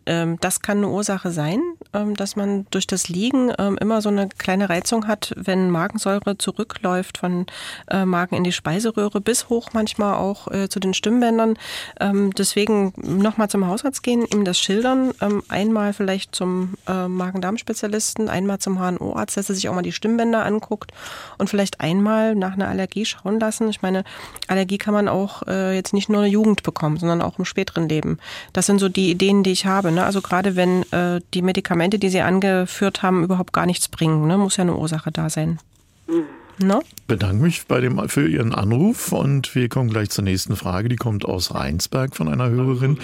ähm, 0.05 0.37
das 0.41 0.61
kann 0.61 0.77
eine 0.77 0.89
Ursache 0.89 1.31
sein, 1.31 1.59
ähm, 1.93 2.15
dass 2.15 2.35
man 2.35 2.67
durch 2.69 2.85
das 2.85 3.09
Liegen 3.09 3.51
ähm, 3.57 3.77
immer 3.79 4.01
so 4.01 4.09
eine 4.09 4.29
kleine 4.29 4.69
Reizung 4.69 5.07
hat, 5.07 5.33
wenn 5.35 5.71
Magensäure 5.71 6.37
zurückläuft 6.37 7.17
von 7.17 7.47
äh, 7.89 8.05
Magen 8.05 8.35
in 8.35 8.43
die 8.43 8.51
Speiseröhre 8.51 9.21
bis 9.21 9.49
hoch 9.49 9.69
manchmal 9.73 10.15
auch 10.15 10.51
äh, 10.51 10.69
zu 10.69 10.79
den 10.79 10.93
Stimmbändern. 10.93 11.57
Ähm, 11.99 12.31
deswegen 12.37 12.93
nochmal 12.97 13.49
zum 13.49 13.65
Hausarzt 13.65 14.03
gehen, 14.03 14.25
ihm 14.31 14.45
das 14.45 14.59
schildern. 14.59 15.13
Ähm, 15.19 15.41
einmal 15.49 15.93
vielleicht 15.93 16.35
zum 16.35 16.75
äh, 16.87 17.07
Magen-Darm-Spezialisten, 17.07 18.29
einmal 18.29 18.59
zum 18.59 18.77
HNO-Arzt, 18.77 19.35
dass 19.37 19.49
er 19.49 19.55
sich 19.55 19.67
auch 19.67 19.73
mal 19.73 19.81
die 19.81 19.91
Stimmbänder 19.91 20.45
anguckt 20.45 20.91
und 21.39 21.49
vielleicht 21.49 21.81
einmal 21.81 22.35
nach 22.35 22.53
einer 22.53 22.67
Allergie 22.67 23.05
schauen 23.05 23.39
lassen. 23.39 23.69
Ich 23.69 23.81
meine, 23.81 24.03
Allergie 24.47 24.77
kann 24.77 24.93
man 24.93 25.07
auch 25.07 25.41
äh, 25.47 25.75
jetzt 25.75 25.93
nicht 25.93 26.09
nur 26.09 26.19
in 26.19 26.25
der 26.25 26.31
Jugend 26.31 26.61
bekommen, 26.61 26.97
sondern 26.97 27.23
auch 27.23 27.39
im 27.39 27.45
späteren 27.45 27.89
Leben. 27.89 28.19
Das 28.53 28.67
sind 28.67 28.77
so 28.77 28.89
die 28.89 29.22
Ideen, 29.23 29.43
die 29.43 29.51
ich 29.51 29.65
habe. 29.65 29.91
Ne? 29.91 30.03
Also 30.03 30.21
gerade 30.21 30.55
wenn 30.55 30.83
äh, 30.91 31.21
die 31.33 31.41
Medikamente, 31.41 31.97
die 31.97 32.09
Sie 32.09 32.21
angeführt 32.21 33.01
haben, 33.03 33.23
überhaupt 33.23 33.53
gar 33.53 33.65
nichts 33.65 33.87
bringen, 33.87 34.27
ne? 34.27 34.37
muss 34.37 34.57
ja 34.57 34.63
eine 34.63 34.75
Ursache 34.75 35.11
da 35.11 35.29
sein. 35.29 35.59
Mhm. 36.07 36.25
No? 36.59 36.83
Bedanke 37.07 37.43
mich 37.43 37.65
bei 37.67 37.81
dem, 37.81 38.07
für 38.07 38.27
Ihren 38.27 38.53
Anruf 38.53 39.11
und 39.11 39.53
wir 39.55 39.67
kommen 39.67 39.89
gleich 39.89 40.09
zur 40.09 40.23
nächsten 40.23 40.55
Frage. 40.55 40.87
Die 40.87 40.95
kommt 40.95 41.25
aus 41.25 41.53
Rheinsberg 41.53 42.15
von 42.15 42.29
einer 42.29 42.49
Hörerin. 42.49 42.97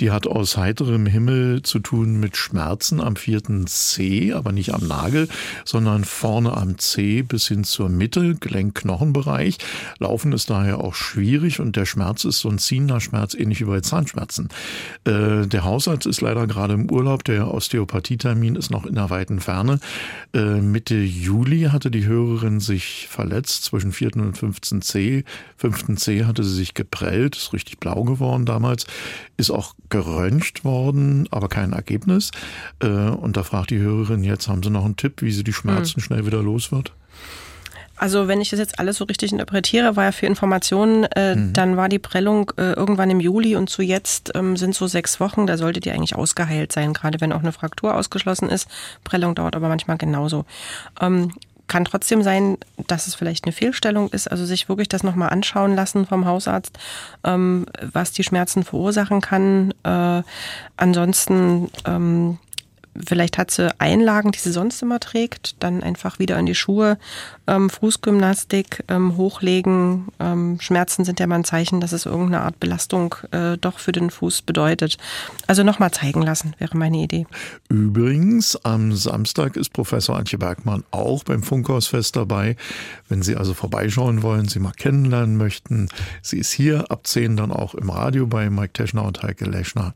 Die 0.00 0.10
hat 0.10 0.26
aus 0.26 0.56
heiterem 0.56 1.06
Himmel 1.06 1.62
zu 1.62 1.78
tun 1.78 2.18
mit 2.18 2.36
Schmerzen 2.36 3.00
am 3.00 3.14
vierten 3.14 3.66
C, 3.66 4.32
aber 4.32 4.52
nicht 4.52 4.74
am 4.74 4.86
Nagel, 4.86 5.28
sondern 5.64 6.04
vorne 6.04 6.56
am 6.56 6.78
C 6.78 7.22
bis 7.22 7.46
hin 7.46 7.62
zur 7.62 7.88
Mitte, 7.88 8.34
Gelenkknochenbereich. 8.34 9.58
Laufen 9.98 10.32
ist 10.32 10.50
daher 10.50 10.80
auch 10.80 10.94
schwierig 10.94 11.60
und 11.60 11.76
der 11.76 11.86
Schmerz 11.86 12.24
ist 12.24 12.40
so 12.40 12.48
ein 12.48 12.58
ziehender 12.58 13.00
Schmerz, 13.00 13.34
ähnlich 13.34 13.60
wie 13.60 13.64
bei 13.64 13.80
Zahnschmerzen. 13.80 14.48
Äh, 15.04 15.46
der 15.46 15.64
Hausarzt 15.64 16.06
ist 16.06 16.22
leider 16.22 16.46
gerade 16.46 16.74
im 16.74 16.90
Urlaub. 16.90 17.22
Der 17.24 17.52
Osteopathietermin 17.52 18.56
ist 18.56 18.70
noch 18.70 18.84
in 18.84 18.96
der 18.96 19.10
weiten 19.10 19.40
Ferne. 19.40 19.78
Äh, 20.32 20.60
Mitte 20.60 20.96
Juli 20.96 21.68
hatte 21.70 21.90
die 21.90 22.06
Hörerin 22.06 22.58
sich 22.60 22.93
sich 22.94 23.08
verletzt 23.08 23.64
zwischen 23.64 23.92
vierten 23.92 24.20
und 24.20 24.38
fünften 24.38 24.82
C. 24.82 25.24
Fünften 25.56 25.96
C 25.96 26.24
hatte 26.24 26.44
sie 26.44 26.54
sich 26.54 26.74
geprellt, 26.74 27.36
ist 27.36 27.52
richtig 27.52 27.78
blau 27.78 28.04
geworden 28.04 28.46
damals, 28.46 28.86
ist 29.36 29.50
auch 29.50 29.74
geröntgt 29.88 30.64
worden, 30.64 31.28
aber 31.30 31.48
kein 31.48 31.72
Ergebnis. 31.72 32.30
Äh, 32.80 32.86
und 32.86 33.36
da 33.36 33.42
fragt 33.42 33.70
die 33.70 33.78
Hörerin 33.78 34.24
jetzt, 34.24 34.48
haben 34.48 34.62
Sie 34.62 34.70
noch 34.70 34.84
einen 34.84 34.96
Tipp, 34.96 35.22
wie 35.22 35.32
sie 35.32 35.44
die 35.44 35.52
Schmerzen 35.52 35.96
hm. 35.96 36.02
schnell 36.02 36.26
wieder 36.26 36.42
los 36.42 36.72
wird? 36.72 36.92
Also 37.96 38.26
wenn 38.26 38.40
ich 38.40 38.50
das 38.50 38.58
jetzt 38.58 38.80
alles 38.80 38.96
so 38.96 39.04
richtig 39.04 39.30
interpretiere, 39.30 39.94
war 39.94 40.04
ja 40.04 40.12
für 40.12 40.26
Informationen, 40.26 41.04
äh, 41.14 41.36
mhm. 41.36 41.52
dann 41.52 41.76
war 41.76 41.88
die 41.88 42.00
Prellung 42.00 42.50
äh, 42.56 42.72
irgendwann 42.72 43.08
im 43.10 43.20
Juli 43.20 43.54
und 43.54 43.70
zu 43.70 43.82
jetzt 43.82 44.32
ähm, 44.34 44.56
sind 44.56 44.74
so 44.74 44.88
sechs 44.88 45.20
Wochen. 45.20 45.46
Da 45.46 45.56
sollte 45.56 45.78
die 45.78 45.92
eigentlich 45.92 46.16
ausgeheilt 46.16 46.72
sein, 46.72 46.92
gerade 46.92 47.20
wenn 47.20 47.32
auch 47.32 47.40
eine 47.40 47.52
Fraktur 47.52 47.94
ausgeschlossen 47.94 48.48
ist. 48.48 48.68
Prellung 49.04 49.36
dauert 49.36 49.54
aber 49.54 49.68
manchmal 49.68 49.96
genauso. 49.96 50.44
Ähm, 51.00 51.32
kann 51.66 51.84
trotzdem 51.84 52.22
sein, 52.22 52.58
dass 52.86 53.06
es 53.06 53.14
vielleicht 53.14 53.44
eine 53.44 53.52
Fehlstellung 53.52 54.08
ist, 54.10 54.30
also 54.30 54.44
sich 54.44 54.68
wirklich 54.68 54.88
das 54.88 55.02
nochmal 55.02 55.30
anschauen 55.30 55.74
lassen 55.74 56.06
vom 56.06 56.26
Hausarzt, 56.26 56.78
ähm, 57.24 57.66
was 57.80 58.12
die 58.12 58.24
Schmerzen 58.24 58.64
verursachen 58.64 59.20
kann. 59.20 59.72
Äh, 59.82 60.22
ansonsten 60.76 61.70
ähm, 61.86 62.38
Vielleicht 63.06 63.38
hat 63.38 63.50
sie 63.50 63.74
Einlagen, 63.80 64.32
die 64.32 64.38
sie 64.38 64.52
sonst 64.52 64.82
immer 64.82 65.00
trägt, 65.00 65.56
dann 65.62 65.82
einfach 65.82 66.18
wieder 66.18 66.38
in 66.38 66.46
die 66.46 66.54
Schuhe, 66.54 66.98
ähm, 67.46 67.70
Fußgymnastik, 67.70 68.84
ähm, 68.88 69.16
hochlegen. 69.16 70.08
Ähm, 70.20 70.58
Schmerzen 70.60 71.04
sind 71.04 71.20
ja 71.20 71.26
mal 71.26 71.36
ein 71.36 71.44
Zeichen, 71.44 71.80
dass 71.80 71.92
es 71.92 72.06
irgendeine 72.06 72.42
Art 72.42 72.60
Belastung 72.60 73.14
äh, 73.30 73.56
doch 73.58 73.78
für 73.78 73.92
den 73.92 74.10
Fuß 74.10 74.42
bedeutet. 74.42 74.98
Also 75.46 75.62
nochmal 75.62 75.90
zeigen 75.90 76.22
lassen, 76.22 76.54
wäre 76.58 76.76
meine 76.76 76.98
Idee. 76.98 77.26
Übrigens, 77.68 78.56
am 78.64 78.92
Samstag 78.92 79.56
ist 79.56 79.72
Professor 79.72 80.16
Antje 80.16 80.38
Bergmann 80.38 80.84
auch 80.90 81.24
beim 81.24 81.42
Funkhausfest 81.42 82.16
dabei. 82.16 82.56
Wenn 83.08 83.22
Sie 83.22 83.36
also 83.36 83.54
vorbeischauen 83.54 84.22
wollen, 84.22 84.48
Sie 84.48 84.60
mal 84.60 84.72
kennenlernen 84.72 85.36
möchten, 85.36 85.88
sie 86.22 86.38
ist 86.38 86.52
hier 86.52 86.90
ab 86.90 87.06
10 87.06 87.36
dann 87.36 87.50
auch 87.50 87.74
im 87.74 87.90
Radio 87.90 88.26
bei 88.26 88.50
Mike 88.50 88.72
Teschner 88.72 89.04
und 89.04 89.22
Heike 89.22 89.44
Leschner. 89.44 89.94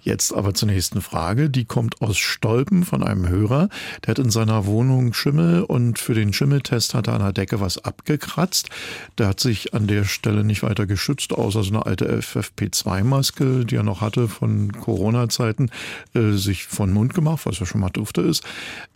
Jetzt 0.00 0.32
aber 0.32 0.54
zur 0.54 0.68
nächsten 0.68 1.00
Frage, 1.00 1.50
die 1.50 1.64
kommt 1.64 2.00
aus 2.00 2.16
Stolpen 2.28 2.84
von 2.84 3.02
einem 3.02 3.28
Hörer. 3.28 3.68
Der 4.04 4.12
hat 4.12 4.18
in 4.18 4.30
seiner 4.30 4.66
Wohnung 4.66 5.12
Schimmel 5.14 5.62
und 5.62 5.98
für 5.98 6.14
den 6.14 6.32
Schimmeltest 6.32 6.94
hat 6.94 7.08
er 7.08 7.14
an 7.14 7.22
der 7.22 7.32
Decke 7.32 7.60
was 7.60 7.84
abgekratzt. 7.84 8.70
Der 9.16 9.28
hat 9.28 9.40
sich 9.40 9.74
an 9.74 9.86
der 9.86 10.04
Stelle 10.04 10.44
nicht 10.44 10.62
weiter 10.62 10.86
geschützt, 10.86 11.32
außer 11.32 11.62
so 11.62 11.70
eine 11.70 11.86
alte 11.86 12.18
FFP2-Maske, 12.18 13.64
die 13.64 13.76
er 13.76 13.82
noch 13.82 14.00
hatte 14.00 14.28
von 14.28 14.72
Corona-Zeiten, 14.72 15.70
äh, 16.14 16.32
sich 16.32 16.64
von 16.64 16.92
Mund 16.92 17.14
gemacht, 17.14 17.46
was 17.46 17.58
ja 17.58 17.66
schon 17.66 17.80
mal 17.80 17.90
dufte 17.90 18.20
ist. 18.20 18.44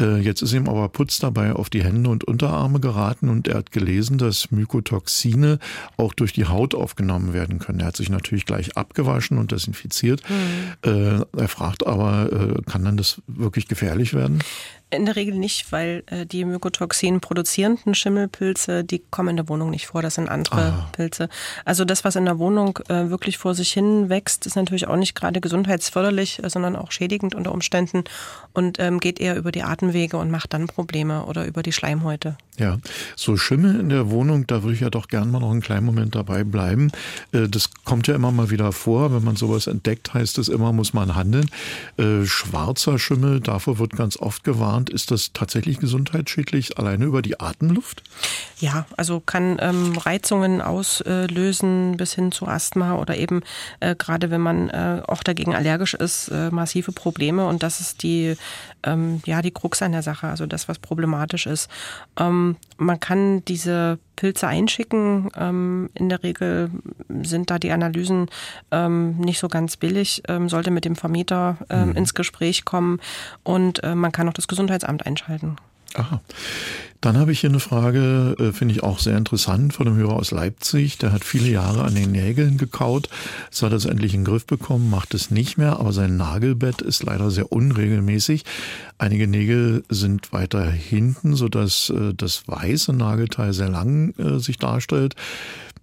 Äh, 0.01 0.19
jetzt 0.19 0.43
ist 0.43 0.53
ihm 0.53 0.69
aber 0.69 0.89
Putz 0.89 1.19
dabei 1.19 1.53
auf 1.53 1.71
die 1.71 1.83
Hände 1.83 2.11
und 2.11 2.25
Unterarme 2.25 2.81
geraten 2.81 3.29
und 3.29 3.49
er 3.49 3.59
hat 3.59 3.73
gelesen, 3.73 4.19
dass 4.19 4.51
Mykotoxine 4.51 5.59
auch 5.97 6.13
durch 6.13 6.33
die 6.33 6.47
Haut 6.47 6.75
aufgenommen 6.75 7.33
werden 7.33 7.59
können. 7.59 7.81
Er 7.81 7.87
hat 7.87 7.97
sich 7.97 8.11
natürlich 8.11 8.47
gleich 8.47 8.77
abgewaschen 8.77 9.39
und 9.39 9.53
desinfiziert. 9.53 10.23
Mhm. 10.29 10.91
Äh, 10.91 11.25
er 11.37 11.49
fragt 11.49 11.87
aber, 11.87 12.33
äh, 12.33 12.63
kann 12.71 12.85
dann 12.85 12.97
das 12.97 13.22
wirklich 13.27 13.69
gefährlich 13.69 14.15
werden? 14.15 14.43
In 14.91 15.07
der 15.07 15.17
Regel 15.17 15.35
nicht, 15.35 15.73
weil 15.73 16.03
äh, 16.07 16.27
die 16.27 16.45
Mykotoxin 16.45 17.21
produzierenden 17.21 17.95
Schimmelpilze, 17.95 18.85
die 18.85 18.99
kommen 19.11 19.31
in 19.31 19.37
der 19.37 19.49
Wohnung 19.49 19.71
nicht 19.71 19.87
vor. 19.87 20.03
Das 20.03 20.17
sind 20.17 20.29
andere 20.29 20.61
ah. 20.61 20.89
Pilze. 20.93 21.31
Also 21.65 21.87
das, 21.87 22.05
was 22.05 22.15
in 22.15 22.27
der 22.27 22.39
Wohnung 22.39 22.79
äh, 22.89 23.09
wirklich 23.09 23.39
vor 23.39 23.55
sich 23.55 23.73
hin 23.73 24.11
wächst, 24.11 24.45
ist 24.45 24.55
natürlich 24.55 24.89
auch 24.89 24.97
nicht 24.97 25.15
gerade 25.15 25.41
gesundheitsförderlich, 25.41 26.45
äh, 26.45 26.51
sondern 26.51 26.77
auch 26.77 26.93
schädigend 26.93 27.35
unter 27.35 27.53
Umständen 27.53 28.05
und 28.53 28.79
ähm, 28.81 29.01
geht 29.01 29.19
eher 29.19 29.37
über 29.37 29.51
die 29.51 29.63
Atemwege 29.63 30.19
und 30.19 30.31
macht 30.31 30.53
dann 30.53 30.67
Probleme 30.67 31.25
oder 31.25 31.47
über 31.47 31.63
die 31.63 31.73
Schleimhäute. 31.73 32.37
Ja, 32.59 32.77
so 33.17 33.39
Schimmel 33.39 33.81
in 33.81 33.89
der 33.89 34.11
Wohnung, 34.11 34.47
da 34.47 34.63
würde 34.63 34.75
ich 34.75 34.81
ja 34.81 34.91
doch 34.91 35.09
gern 35.09 35.31
mal 35.31 35.41
noch 35.41 35.51
einen 35.51 35.63
kleinen 35.63 35.87
Moment 35.87 36.15
dabei 36.15 36.45
bleiben. 36.45 36.93
Äh, 37.33 37.49
das 37.49 37.71
kommt 37.85 38.09
ja 38.09 38.15
immer 38.15 38.31
mal 38.31 38.51
wieder 38.51 38.73
vor. 38.73 39.15
Wenn 39.15 39.25
man 39.25 39.37
sowas 39.37 39.67
entdeckt, 39.67 40.13
heißt 40.13 40.37
es 40.37 40.49
immer, 40.49 40.71
muss 40.75 40.93
man 40.93 41.15
handeln. 41.15 41.51
Äh, 41.97 42.27
schwarzer 42.27 42.99
Schimmel, 42.99 43.41
davor 43.41 43.79
wird 43.79 43.93
ganz 43.97 44.19
oft 44.19 44.45
gewarnt. 44.45 44.91
Ist 44.91 45.11
das 45.11 45.33
tatsächlich 45.33 45.79
gesundheitsschädlich 45.79 46.79
alleine 46.79 47.07
über 47.07 47.23
die 47.23 47.41
Atemluft? 47.41 48.03
Ja, 48.59 48.85
also 48.99 49.21
kann 49.21 49.57
ähm, 49.61 49.97
Reizungen 49.97 50.61
auslösen 50.61 51.97
bis 51.97 52.13
hin 52.13 52.33
zu 52.33 52.47
Asthma 52.47 52.97
oder 52.97 53.17
eben 53.17 53.41
äh, 53.81 53.97
gerade 53.97 54.31
wenn 54.31 54.43
man 54.43 54.69
äh, 54.69 55.03
auch 55.07 55.23
dagegen 55.23 55.55
allergisch 55.55 55.95
ist, 55.95 56.29
äh, 56.29 56.51
massive 56.51 56.93
Probleme. 56.93 57.47
Und 57.47 57.63
das 57.63 57.81
ist 57.81 58.03
die, 58.03 58.37
ähm, 58.83 59.23
ja, 59.25 59.41
die 59.41 59.51
Krux 59.53 59.81
an 59.81 59.93
der 59.93 60.03
Sache, 60.03 60.29
also 60.29 60.47
das, 60.47 60.69
was 60.69 60.79
problematisch 60.79 61.47
ist. 61.47 61.71
Ähm, 62.19 62.42
ähm, 62.43 62.57
man 62.77 63.01
kann 63.01 63.45
diese 63.45 63.99
Pilze 64.17 64.47
einschicken. 64.47 65.31
Ähm, 65.37 65.91
in 65.95 66.09
der 66.09 66.23
Regel 66.23 66.71
sind 67.23 67.51
da 67.51 67.59
die 67.59 67.73
Analysen 67.73 68.29
ähm, 68.71 69.17
nicht 69.19 69.39
so 69.39 69.49
ganz 69.49 69.77
billig, 69.77 70.23
ähm, 70.29 70.49
sollte 70.49 70.71
mit 70.71 70.85
dem 70.85 70.97
Vermieter 70.97 71.59
ähm, 71.71 71.91
mhm. 71.91 71.97
ins 71.97 72.15
Gespräch 72.15 72.65
kommen 72.65 73.01
und 73.43 73.83
äh, 73.85 73.95
man 73.95 74.13
kann 74.13 74.29
auch 74.29 74.35
das 74.35 74.49
Gesundheitsamt 74.49 75.07
einschalten. 75.07 75.57
Aha. 75.95 76.21
Dann 77.03 77.19
habe 77.19 77.33
ich 77.33 77.41
hier 77.41 77.51
eine 77.51 77.59
Frage, 77.59 78.37
äh, 78.39 78.53
finde 78.53 78.75
ich 78.75 78.85
auch 78.85 79.01
sehr 79.01 79.19
interessant, 79.19 79.73
von 79.73 79.89
einem 79.89 79.97
Hörer 79.97 80.15
aus 80.15 80.31
Leipzig. 80.31 80.99
Der 80.99 81.13
hat 81.13 81.25
viele 81.25 81.49
Jahre 81.49 81.83
an 81.83 81.97
den 81.97 82.13
Nägeln 82.13 82.59
gekaut. 82.59 83.09
Jetzt 83.47 83.63
hat 83.63 83.73
er 83.73 83.77
es 83.77 83.87
endlich 83.87 84.15
in 84.15 84.21
den 84.21 84.27
Griff 84.27 84.47
bekommen, 84.47 84.89
macht 84.89 85.13
es 85.13 85.33
nicht 85.33 85.59
mehr, 85.59 85.81
aber 85.81 85.93
sein 85.93 86.17
Nagelbett 86.17 86.81
ist 86.81 87.03
leider 87.03 87.33
sehr 87.33 87.51
unregelmäßig. 87.51 88.45
Einige 88.99 89.27
Nägel 89.27 89.83
sind 89.89 90.33
weiter 90.33 90.71
hinten, 90.71 91.35
sodass 91.35 91.91
äh, 91.91 92.15
das 92.15 92.47
weiße 92.47 92.93
Nagelteil 92.93 93.53
sehr 93.53 93.69
lang 93.69 94.15
äh, 94.19 94.39
sich 94.39 94.59
darstellt. 94.59 95.17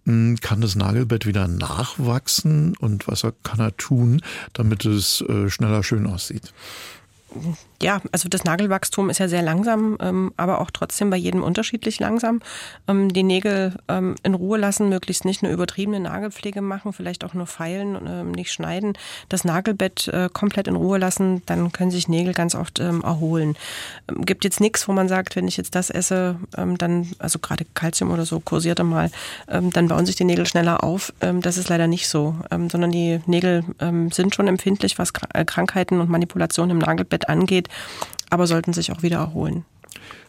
Hm, 0.06 0.38
kann 0.40 0.62
das 0.62 0.76
Nagelbett 0.76 1.26
wieder 1.26 1.50
nachwachsen 1.50 2.78
und 2.78 3.10
was 3.10 3.28
kann 3.44 3.60
er 3.60 3.76
tun, 3.76 4.22
damit 4.54 4.86
es 4.86 5.20
äh, 5.22 5.50
schneller 5.50 5.84
schön 5.84 6.08
aussieht? 6.08 6.54
Ja, 7.82 8.02
also 8.12 8.28
das 8.28 8.44
Nagelwachstum 8.44 9.10
ist 9.10 9.20
ja 9.20 9.28
sehr 9.30 9.42
langsam, 9.42 9.98
ähm, 10.02 10.34
aber 10.36 10.60
auch 10.60 10.70
trotzdem 10.72 11.10
bei 11.10 11.18
jedem 11.18 11.44
unterschiedlich 11.44 12.00
langsam. 12.00 12.42
Ähm, 12.88 13.14
die 13.14 13.24
Nägel 13.24 13.74
ähm, 13.88 14.16
in 14.24 14.34
Ruhe 14.34 14.58
lassen, 14.58 14.90
möglichst 14.90 15.24
nicht 15.24 15.44
eine 15.44 15.54
übertriebene 15.54 16.02
Nagelpflege 16.02 16.62
machen, 16.62 16.92
vielleicht 16.92 17.24
auch 17.24 17.34
nur 17.34 17.48
feilen, 17.48 17.98
ähm, 18.06 18.32
nicht 18.32 18.52
schneiden. 18.52 18.98
Das 19.30 19.46
Nagelbett 19.46 20.10
äh, 20.10 20.30
komplett 20.32 20.68
in 20.68 20.76
Ruhe 20.76 20.98
lassen, 20.98 21.42
dann 21.46 21.72
können 21.72 21.92
sich 21.92 22.10
Nägel 22.10 22.34
ganz 22.34 22.54
oft 22.54 22.80
ähm, 22.80 23.02
erholen. 23.02 23.56
Ähm, 24.10 24.26
gibt 24.26 24.44
jetzt 24.44 24.60
nichts, 24.60 24.88
wo 24.90 24.92
man 24.92 25.08
sagt, 25.08 25.38
wenn 25.38 25.48
ich 25.48 25.56
jetzt 25.56 25.76
das 25.76 25.90
esse, 25.90 26.36
dann, 26.52 27.12
also 27.20 27.40
gerade 27.40 27.66
Kalzium 27.74 28.12
oder 28.12 28.26
so 28.26 28.40
kursierte 28.40 28.84
mal, 28.84 29.12
dann 29.48 29.88
bauen 29.88 30.06
sich 30.06 30.16
die 30.16 30.24
Nägel 30.24 30.46
schneller 30.46 30.84
auf. 30.84 31.14
das 31.20 31.58
ist 31.58 31.70
leider 31.70 31.88
nicht 31.88 32.08
so, 32.08 32.36
sondern 32.50 32.92
die 32.92 33.22
Nägel 33.26 33.64
sind 34.12 34.36
schon 34.36 34.48
empfindlich, 34.48 34.98
was 34.98 35.14
äh, 35.34 35.46
Krankheiten 35.46 36.00
und 36.00 36.10
Manipulationen 36.10 36.72
im 36.72 36.80
Nagelbett 36.80 37.30
angeht 37.30 37.69
aber 38.30 38.48
sollten 38.48 38.74
sich 38.74 38.92
auch 38.92 39.02
wieder 39.02 39.18
erholen. 39.18 39.66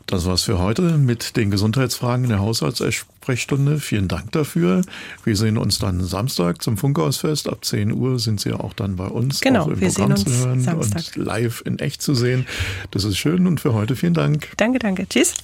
Das 0.07 0.27
war's 0.27 0.43
für 0.43 0.59
heute 0.59 0.83
mit 0.99 1.37
den 1.37 1.53
Gesundheitsfragen 1.53 2.29
der 2.29 2.41
Haushaltssprechstunde. 2.41 3.79
Vielen 3.79 4.09
Dank 4.09 4.33
dafür. 4.33 4.83
Wir 5.23 5.37
sehen 5.37 5.57
uns 5.57 5.79
dann 5.79 6.03
Samstag 6.03 6.63
zum 6.63 6.77
Funkausfest. 6.77 7.49
Ab 7.49 7.65
10 7.65 7.93
Uhr 7.93 8.19
sind 8.19 8.41
Sie 8.41 8.53
auch 8.53 8.73
dann 8.73 8.97
bei 8.97 9.07
uns 9.07 9.41
genau, 9.41 9.63
auch 9.63 9.69
im 9.69 9.81
wir 9.81 9.89
Programm 9.89 10.17
sehen 10.17 10.27
uns 10.27 10.39
zu 10.41 10.47
hören 10.47 10.61
Samstag. 10.63 11.17
und 11.17 11.27
live 11.27 11.63
in 11.65 11.79
echt 11.79 12.03
zu 12.03 12.15
sehen. 12.15 12.47
Das 12.91 13.05
ist 13.05 13.19
schön 13.19 13.47
und 13.47 13.61
für 13.61 13.73
heute 13.73 13.95
vielen 13.95 14.15
Dank. 14.15 14.49
Danke, 14.57 14.81
danke. 14.81 15.09
Tschüss. 15.09 15.35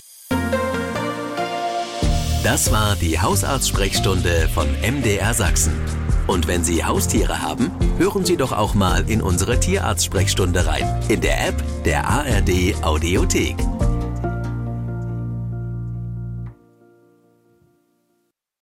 Das 2.42 2.72
war 2.72 2.96
die 2.96 3.20
Hausarztsprechstunde 3.20 4.48
von 4.52 4.66
MDR 4.82 5.34
Sachsen. 5.34 5.72
Und 6.26 6.48
wenn 6.48 6.64
Sie 6.64 6.84
Haustiere 6.84 7.42
haben, 7.42 7.70
hören 7.98 8.24
Sie 8.24 8.36
doch 8.36 8.52
auch 8.52 8.74
mal 8.74 9.08
in 9.08 9.22
unsere 9.22 9.60
Tierarzt-Sprechstunde 9.60 10.66
rein. 10.66 11.00
In 11.08 11.20
der 11.20 11.48
App 11.48 11.62
der 11.84 12.08
ARD 12.08 12.74
Audiothek. 12.82 13.56